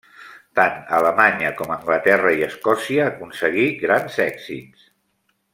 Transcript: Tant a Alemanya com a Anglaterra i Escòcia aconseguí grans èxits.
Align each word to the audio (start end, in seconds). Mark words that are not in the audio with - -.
Tant 0.59 0.79
a 0.79 0.93
Alemanya 0.99 1.51
com 1.59 1.73
a 1.73 1.75
Anglaterra 1.77 2.33
i 2.39 2.43
Escòcia 2.47 3.07
aconseguí 3.13 3.71
grans 3.85 4.21
èxits. 4.31 4.93